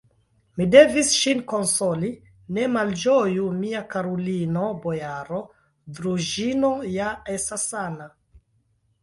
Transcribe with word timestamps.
Mi 0.59 0.65
devis 0.75 1.09
ŝin 1.23 1.41
konsoli: 1.51 2.09
"ne 2.57 2.63
malĝoju, 2.77 3.43
mia 3.59 3.83
karulino, 3.93 4.65
bojaro 4.87 5.43
Druĵino 6.01 6.73
ja 6.97 7.13
estas 7.37 7.69
sana!" 7.77 8.11